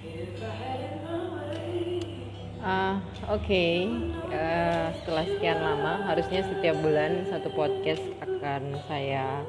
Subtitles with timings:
[0.00, 0.08] Uh,
[3.28, 3.74] Oke, okay.
[4.32, 9.44] uh, setelah sekian lama, harusnya setiap bulan satu podcast akan saya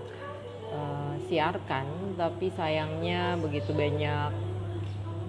[0.75, 1.87] uh, siarkan,
[2.19, 4.35] tapi sayangnya begitu banyak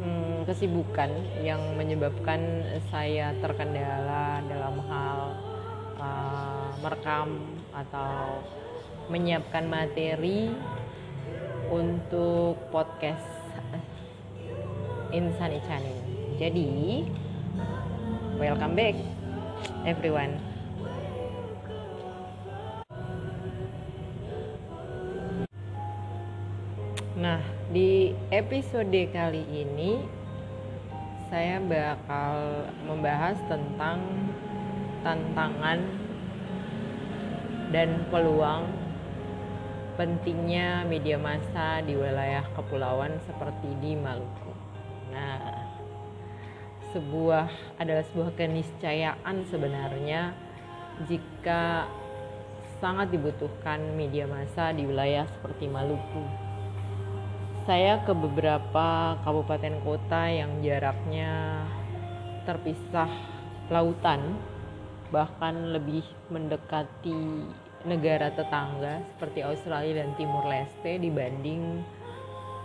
[0.03, 1.15] hmm, kesibukan
[1.47, 5.19] yang menyebabkan saya terkendala dalam hal
[6.03, 7.39] uh, merekam
[7.71, 8.43] atau
[9.07, 10.51] menyiapkan materi
[11.71, 13.32] untuk podcast
[15.13, 15.99] Insan Icanin.
[16.41, 17.05] Jadi,
[18.43, 18.97] welcome back
[19.87, 20.35] everyone
[27.23, 27.39] nah
[27.71, 30.03] di episode kali ini
[31.31, 34.03] saya bakal membahas tentang
[35.07, 35.81] tantangan
[37.71, 38.67] dan peluang
[39.95, 44.52] pentingnya media massa di wilayah kepulauan seperti di Maluku.
[45.13, 45.69] Nah,
[46.97, 50.33] sebuah adalah sebuah keniscayaan sebenarnya
[51.09, 51.89] jika
[52.83, 56.25] sangat dibutuhkan media massa di wilayah seperti Maluku.
[57.63, 61.63] Saya ke beberapa kabupaten kota yang jaraknya
[62.43, 63.07] terpisah
[63.71, 64.35] lautan,
[65.15, 67.47] bahkan lebih mendekati
[67.87, 71.87] negara tetangga seperti Australia dan Timur Leste dibanding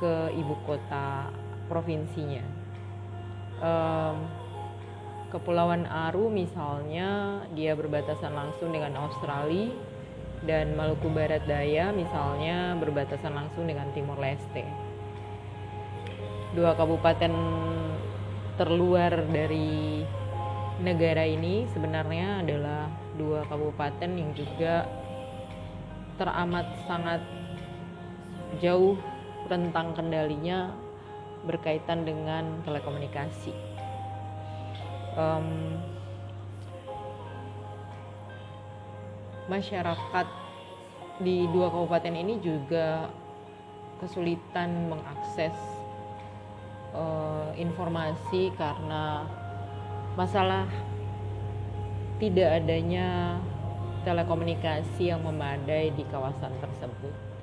[0.01, 1.29] ke ibu kota
[1.67, 2.43] provinsinya
[3.61, 4.17] um,
[5.27, 9.75] Kepulauan Aru misalnya dia berbatasan langsung dengan Australia
[10.47, 14.63] dan Maluku Barat Daya misalnya berbatasan langsung dengan Timor Leste.
[16.55, 17.33] Dua kabupaten
[18.55, 20.07] terluar dari
[20.79, 22.87] negara ini sebenarnya adalah
[23.19, 24.87] dua kabupaten yang juga
[26.15, 27.19] teramat sangat
[28.63, 28.95] jauh
[29.51, 30.71] rentang kendalinya
[31.45, 33.53] berkaitan dengan telekomunikasi.
[35.17, 35.77] Um,
[39.49, 40.27] masyarakat
[41.17, 43.09] di dua kabupaten ini juga
[43.97, 45.55] kesulitan mengakses
[46.93, 49.25] uh, informasi karena
[50.13, 50.69] masalah
[52.21, 53.37] tidak adanya
[54.05, 57.36] telekomunikasi yang memadai di kawasan tersebut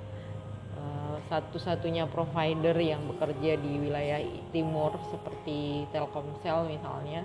[1.33, 4.21] satu-satunya provider yang bekerja di wilayah
[4.53, 7.25] timur seperti Telkomsel misalnya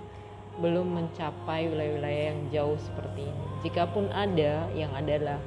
[0.60, 3.44] belum mencapai wilayah-wilayah yang jauh seperti ini.
[3.64, 5.38] Jikapun ada, yang adalah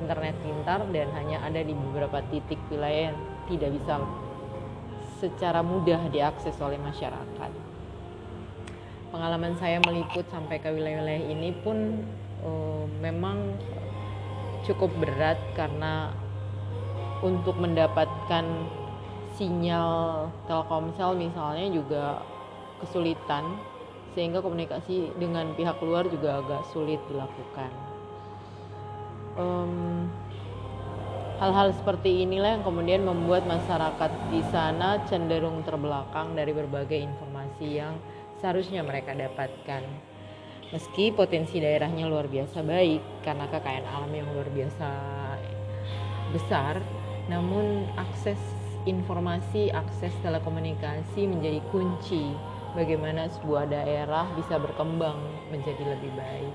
[0.00, 3.94] internet pintar dan hanya ada di beberapa titik wilayah yang tidak bisa
[5.22, 7.50] secara mudah diakses oleh masyarakat.
[9.14, 12.04] Pengalaman saya meliput sampai ke wilayah-wilayah ini pun
[12.44, 13.56] uh, memang
[14.66, 16.10] cukup berat karena
[17.24, 18.44] untuk mendapatkan
[19.36, 22.04] sinyal Telkomsel misalnya juga
[22.80, 23.56] kesulitan
[24.16, 27.68] sehingga komunikasi dengan pihak luar juga agak sulit dilakukan.
[29.36, 30.08] Um,
[31.36, 38.00] hal-hal seperti inilah yang kemudian membuat masyarakat di sana cenderung terbelakang dari berbagai informasi yang
[38.40, 39.84] seharusnya mereka dapatkan.
[40.72, 44.88] Meski potensi daerahnya luar biasa baik karena kekayaan alam yang luar biasa
[46.32, 46.80] besar,
[47.26, 48.38] namun akses
[48.86, 52.30] informasi, akses telekomunikasi menjadi kunci
[52.78, 55.18] bagaimana sebuah daerah bisa berkembang
[55.50, 56.54] menjadi lebih baik.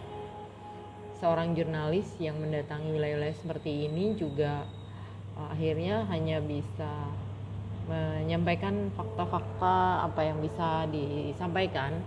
[1.20, 4.66] Seorang jurnalis yang mendatangi wilayah-wilayah seperti ini juga
[5.38, 6.90] uh, akhirnya hanya bisa
[7.92, 12.00] menyampaikan fakta-fakta apa yang bisa disampaikan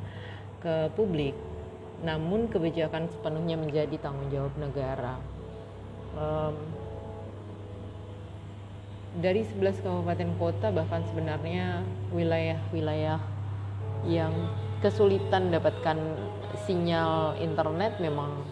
[0.65, 1.37] ke publik.
[2.01, 5.21] Namun kebijakan sepenuhnya menjadi tanggung jawab negara.
[9.15, 13.23] Dari 11 kabupaten kota bahkan sebenarnya wilayah-wilayah
[14.11, 14.35] yang
[14.83, 15.97] kesulitan dapatkan
[16.67, 18.43] sinyal internet memang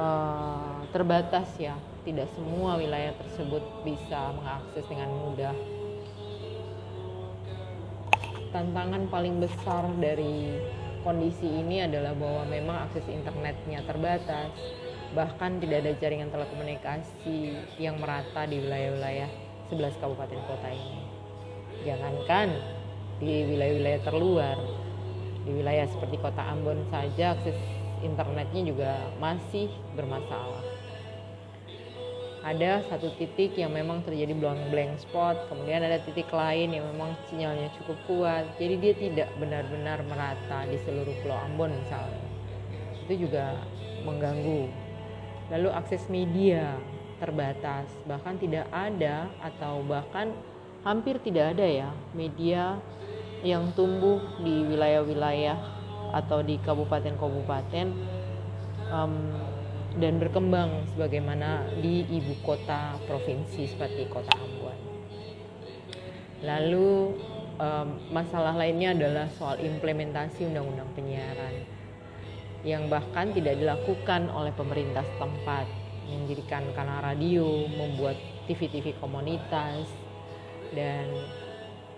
[0.00, 1.76] uh, terbatas ya.
[2.02, 5.54] Tidak semua wilayah tersebut bisa mengakses dengan mudah.
[8.50, 10.58] Tantangan paling besar dari
[11.06, 14.50] kondisi ini adalah bahwa memang akses internetnya terbatas
[15.12, 19.28] bahkan tidak ada jaringan telekomunikasi yang merata di wilayah-wilayah
[19.68, 21.00] 11 kabupaten kota ini.
[21.84, 22.48] Jangankan
[23.20, 24.56] di wilayah-wilayah terluar,
[25.44, 27.56] di wilayah seperti kota Ambon saja akses
[28.02, 30.64] internetnya juga masih bermasalah.
[32.42, 37.70] Ada satu titik yang memang terjadi blank spot, kemudian ada titik lain yang memang sinyalnya
[37.78, 42.26] cukup kuat, jadi dia tidak benar-benar merata di seluruh Pulau Ambon misalnya.
[43.06, 43.62] Itu juga
[44.02, 44.66] mengganggu
[45.50, 46.78] lalu akses media
[47.22, 50.34] terbatas bahkan tidak ada atau bahkan
[50.82, 52.82] hampir tidak ada ya media
[53.42, 55.58] yang tumbuh di wilayah-wilayah
[56.14, 57.86] atau di kabupaten-kabupaten
[58.90, 59.14] um,
[59.98, 64.78] dan berkembang sebagaimana di ibu kota provinsi seperti kota Ambon.
[66.42, 66.90] Lalu
[67.60, 71.81] um, masalah lainnya adalah soal implementasi undang-undang penyiaran
[72.62, 75.66] yang bahkan tidak dilakukan oleh pemerintah setempat
[76.06, 79.86] mendirikan kanal radio, membuat TV-TV komunitas
[80.74, 81.06] dan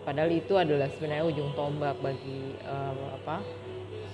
[0.04, 3.40] padahal itu adalah sebenarnya ujung tombak bagi um, apa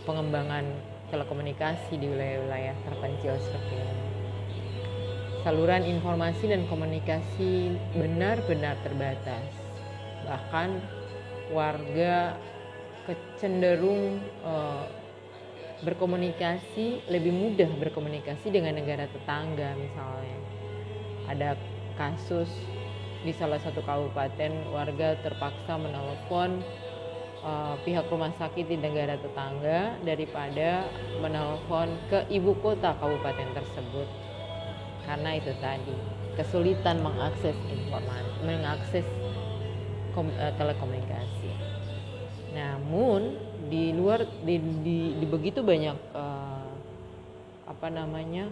[0.06, 0.64] pengembangan
[1.10, 3.98] telekomunikasi di wilayah-wilayah terpencil seperti ini.
[5.40, 9.48] Saluran informasi dan komunikasi benar-benar terbatas.
[10.28, 10.68] Bahkan
[11.50, 12.36] warga
[13.08, 14.84] kecenderung uh,
[15.80, 20.38] berkomunikasi lebih mudah berkomunikasi dengan negara tetangga misalnya.
[21.30, 21.48] Ada
[21.96, 22.50] kasus
[23.20, 26.64] di salah satu kabupaten warga terpaksa menelpon
[27.44, 30.88] uh, pihak rumah sakit di negara tetangga daripada
[31.20, 34.08] menelpon ke ibu kota kabupaten tersebut
[35.04, 35.96] karena itu tadi
[36.36, 39.06] kesulitan mengakses informasi mengakses
[40.16, 41.50] uh, telekomunikasi
[42.56, 43.36] namun
[43.70, 46.66] di luar di, di, di begitu banyak uh,
[47.70, 48.50] apa namanya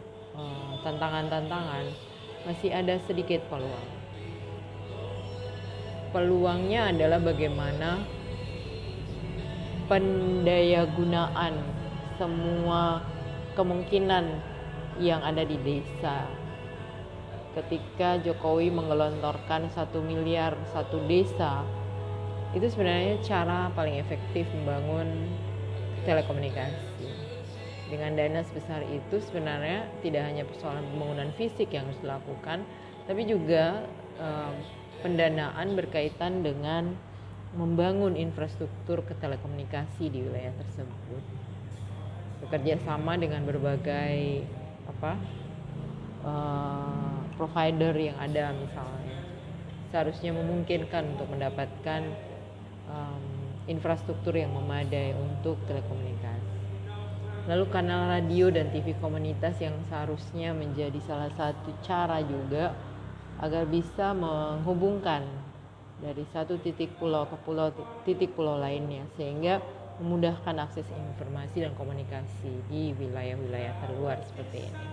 [0.87, 3.89] tantangan-tantangan uh, masih ada sedikit peluang.
[6.15, 8.07] Peluangnya adalah bagaimana
[9.91, 11.59] pendayagunaan
[12.17, 13.03] semua
[13.59, 14.25] kemungkinan
[15.03, 16.25] yang ada di desa.
[17.59, 21.67] Ketika Jokowi menggelontorkan satu miliar satu desa
[22.57, 25.29] itu sebenarnya cara paling efektif membangun
[26.09, 27.09] telekomunikasi.
[27.89, 32.65] Dengan dana sebesar itu sebenarnya tidak hanya persoalan pembangunan fisik yang harus dilakukan
[33.09, 33.89] tapi juga
[34.21, 34.53] um,
[35.01, 36.93] pendanaan berkaitan dengan
[37.57, 41.25] membangun infrastruktur ketelekomunikasi di wilayah tersebut.
[42.45, 44.45] Bekerja sama dengan berbagai
[44.85, 45.17] apa
[46.29, 49.21] uh, provider yang ada misalnya.
[49.89, 52.28] Seharusnya memungkinkan untuk mendapatkan
[52.89, 53.23] um,
[53.69, 56.59] infrastruktur yang memadai untuk telekomunikasi
[57.49, 62.77] lalu kanal radio dan TV komunitas yang seharusnya menjadi salah satu cara juga
[63.41, 65.25] agar bisa menghubungkan
[65.99, 67.73] dari satu titik pulau ke pulau
[68.05, 69.65] titik pulau lainnya sehingga
[69.99, 74.87] memudahkan akses informasi dan komunikasi di wilayah-wilayah terluar seperti ini.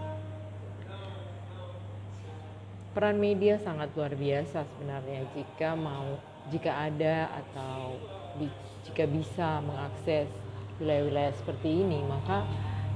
[2.96, 6.18] Peran media sangat luar biasa sebenarnya jika mau
[6.54, 7.98] jika ada atau
[8.38, 8.48] di,
[8.86, 10.30] jika bisa mengakses
[10.78, 12.46] wilayah-wilayah seperti ini maka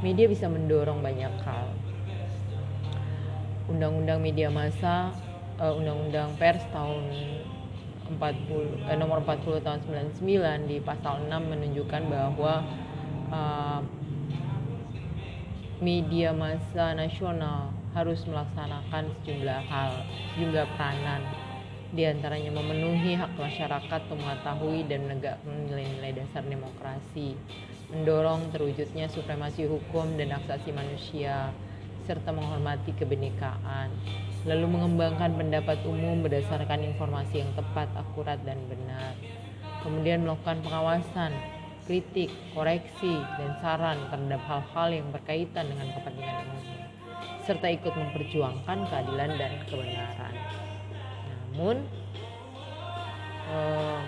[0.06, 1.68] media bisa mendorong banyak hal.
[3.70, 5.14] Undang-undang media massa,
[5.62, 7.06] uh, undang-undang pers tahun
[8.10, 9.80] 40 eh, nomor 40 tahun
[10.18, 12.66] 99 di pasal 6 menunjukkan bahwa
[13.30, 13.80] uh,
[15.80, 19.94] media massa nasional harus melaksanakan sejumlah hal,
[20.34, 21.22] sejumlah peranan
[21.90, 27.34] di antaranya memenuhi hak masyarakat untuk mengetahui dan menegakkan nilai-nilai dasar demokrasi,
[27.90, 31.50] mendorong terwujudnya supremasi hukum dan asasi manusia,
[32.06, 33.90] serta menghormati kebenekaan,
[34.46, 39.18] lalu mengembangkan pendapat umum berdasarkan informasi yang tepat, akurat, dan benar.
[39.82, 41.34] Kemudian melakukan pengawasan,
[41.90, 46.78] kritik, koreksi, dan saran terhadap hal-hal yang berkaitan dengan kepentingan umum,
[47.42, 50.38] serta ikut memperjuangkan keadilan dan kebenaran.
[51.60, 51.84] Namun,
[53.52, 54.02] eh,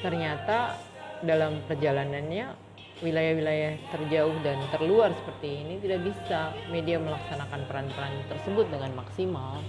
[0.00, 0.80] ternyata
[1.20, 2.56] dalam perjalanannya
[3.04, 9.60] wilayah-wilayah terjauh dan terluar seperti ini tidak bisa media melaksanakan peran-peran tersebut dengan maksimal.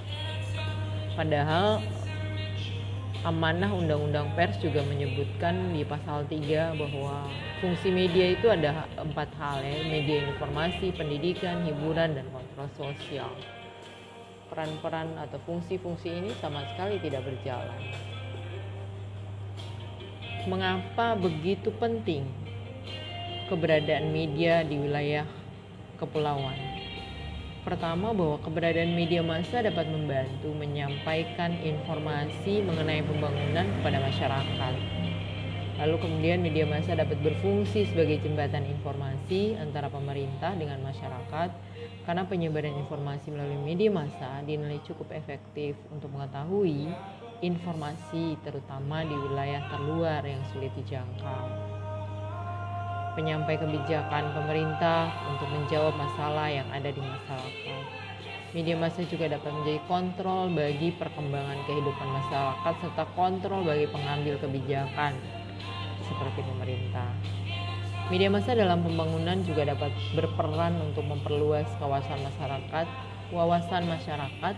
[1.20, 1.84] Padahal
[3.28, 7.28] amanah undang-undang pers juga menyebutkan di pasal 3 bahwa
[7.60, 13.36] fungsi media itu ada empat hal ya, media informasi, pendidikan, hiburan, dan kontrol sosial.
[14.46, 17.82] Peran-peran atau fungsi-fungsi ini sama sekali tidak berjalan.
[20.46, 22.30] Mengapa begitu penting
[23.50, 25.26] keberadaan media di wilayah
[25.98, 26.54] kepulauan.
[27.66, 34.74] Pertama, bahwa keberadaan media massa dapat membantu menyampaikan informasi mengenai pembangunan kepada masyarakat.
[35.76, 41.50] Lalu kemudian media massa dapat berfungsi sebagai jembatan informasi antara pemerintah dengan masyarakat
[42.08, 46.88] karena penyebaran informasi melalui media massa dinilai cukup efektif untuk mengetahui
[47.44, 51.76] informasi terutama di wilayah terluar yang sulit dijangkau
[53.16, 57.84] penyampai kebijakan pemerintah untuk menjawab masalah yang ada di masyarakat.
[58.52, 65.16] Media massa juga dapat menjadi kontrol bagi perkembangan kehidupan masyarakat serta kontrol bagi pengambil kebijakan
[66.06, 67.10] seperti pemerintah.
[68.14, 72.86] Media massa dalam pembangunan juga dapat berperan untuk memperluas kawasan masyarakat,
[73.34, 74.56] wawasan masyarakat,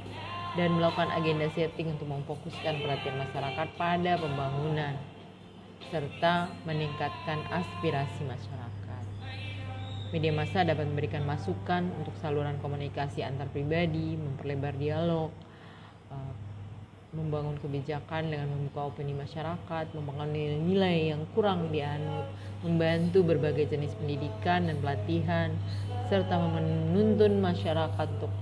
[0.59, 4.99] dan melakukan agenda setting untuk memfokuskan perhatian masyarakat pada pembangunan
[5.87, 9.03] serta meningkatkan aspirasi masyarakat.
[10.11, 15.31] Media massa dapat memberikan masukan untuk saluran komunikasi antar pribadi, memperlebar dialog,
[16.11, 16.46] eh,
[17.17, 22.29] membangun kebijakan dengan membuka opini masyarakat, membangun nilai-nilai yang kurang dianut,
[22.61, 25.49] membantu berbagai jenis pendidikan dan pelatihan,
[26.13, 28.33] serta menuntun masyarakat untuk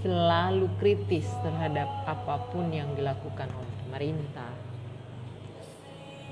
[0.00, 4.52] selalu kritis terhadap apa pun yang dilakukan oleh pemerintah.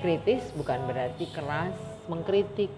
[0.00, 1.76] Kritis bukan berarti keras
[2.10, 2.72] mengkritik,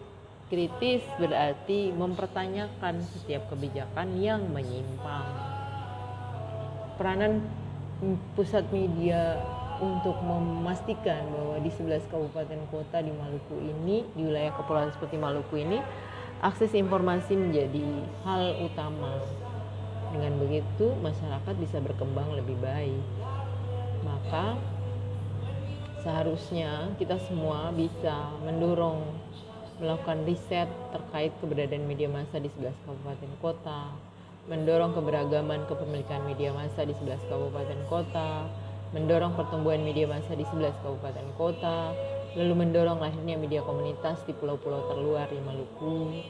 [0.44, 5.24] Kritis berarti mempertanyakan setiap kebijakan yang menyimpang.
[7.00, 7.40] Peranan
[8.36, 9.40] pusat media
[9.82, 15.58] untuk memastikan bahwa di 11 kabupaten kota di Maluku ini, di wilayah kepulauan seperti Maluku
[15.58, 15.82] ini,
[16.40, 17.82] akses informasi menjadi
[18.22, 19.18] hal utama.
[20.14, 23.02] Dengan begitu, masyarakat bisa berkembang lebih baik.
[24.06, 24.54] Maka
[26.06, 29.02] seharusnya kita semua bisa mendorong
[29.82, 33.90] melakukan riset terkait keberadaan media massa di 11 kabupaten kota,
[34.44, 38.44] mendorong keberagaman kepemilikan media massa di 11 kabupaten kota,
[38.92, 41.96] mendorong pertumbuhan media massa di 11 kabupaten kota,
[42.36, 46.20] lalu mendorong lahirnya media komunitas di pulau-pulau terluar di Maluku,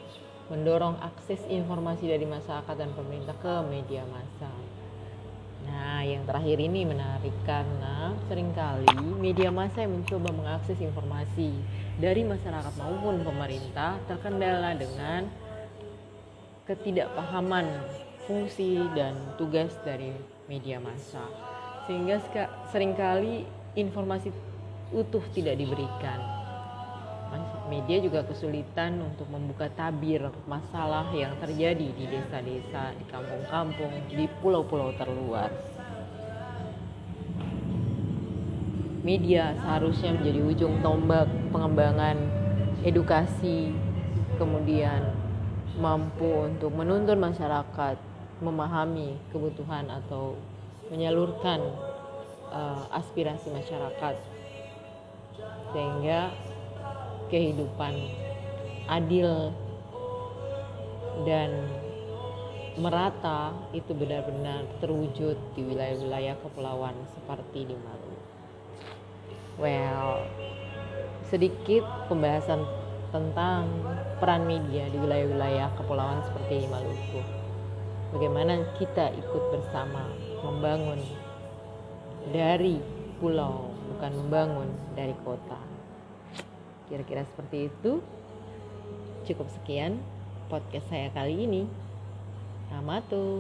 [0.47, 4.53] mendorong akses informasi dari masyarakat dan pemerintah ke media massa.
[5.65, 11.51] Nah, yang terakhir ini menarik karena sering kali media massa yang mencoba mengakses informasi
[11.97, 15.25] dari masyarakat maupun pemerintah terkendala dengan
[16.69, 17.65] ketidakpahaman
[18.25, 20.13] fungsi dan tugas dari
[20.49, 21.25] media massa.
[21.85, 22.21] Sehingga
[22.73, 23.45] sering kali
[23.77, 24.33] informasi
[24.95, 26.45] utuh tidak diberikan
[27.69, 34.93] media juga kesulitan untuk membuka tabir masalah yang terjadi di desa-desa, di kampung-kampung, di pulau-pulau
[35.01, 35.49] terluar.
[39.05, 42.17] Media seharusnya menjadi ujung tombak pengembangan
[42.85, 43.73] edukasi,
[44.41, 45.13] kemudian
[45.77, 47.97] mampu untuk menuntun masyarakat
[48.43, 50.35] memahami kebutuhan atau
[50.91, 51.63] menyalurkan
[52.51, 54.15] uh, aspirasi masyarakat
[55.75, 56.31] sehingga
[57.31, 57.95] kehidupan
[58.87, 59.51] adil
[61.27, 61.51] dan
[62.75, 68.19] merata itu benar-benar terwujud di wilayah-wilayah kepulauan seperti di Maluku.
[69.55, 70.27] Well,
[71.31, 72.67] sedikit pembahasan
[73.15, 73.71] tentang
[74.19, 77.44] peran media di wilayah-wilayah kepulauan seperti Maluku.
[78.15, 80.07] Bagaimana kita ikut bersama
[80.47, 81.03] membangun
[82.31, 82.79] dari
[83.19, 85.59] pulau, bukan membangun dari kota.
[86.87, 87.99] Kira-kira seperti itu.
[89.27, 89.99] Cukup sekian
[90.47, 91.67] podcast saya kali ini.
[92.71, 93.35] Amato.